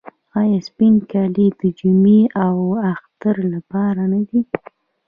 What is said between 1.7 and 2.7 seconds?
جمعې او